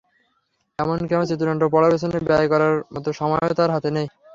[0.79, 4.07] এমনকি আমার চিত্রনাট্য পড়ার পেছনে ব্যয় করার মতো সময়ও তাঁর হাতে নেই।